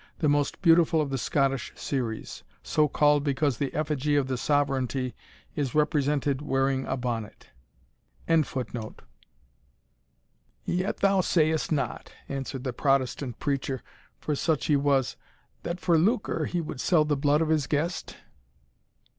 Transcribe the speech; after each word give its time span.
the 0.17 0.27
most 0.27 0.63
beautiful 0.63 0.99
of 0.99 1.11
the 1.11 1.17
Scottish 1.19 1.71
series; 1.75 2.41
so 2.63 2.87
called 2.87 3.23
because 3.23 3.59
the 3.59 3.71
effigy 3.75 4.15
of 4.15 4.25
the 4.27 4.35
sovereignty 4.35 5.13
is 5.55 5.75
represented 5.75 6.41
wearing 6.41 6.87
a 6.87 6.97
bonnet.] 6.97 7.51
"Yet 10.65 10.97
thou 11.01 11.21
sayest 11.21 11.71
not," 11.71 12.11
answered 12.27 12.63
the 12.63 12.73
Protestant 12.73 13.37
preacher, 13.37 13.83
for 14.17 14.33
such 14.35 14.65
he 14.65 14.75
was, 14.75 15.17
"that 15.61 15.79
for 15.79 15.99
lucre 15.99 16.45
he 16.45 16.61
would 16.61 16.81
sell 16.81 17.05
the 17.05 17.15
blood 17.15 17.41
of 17.41 17.49
his 17.49 17.67
guest?" 17.67 18.15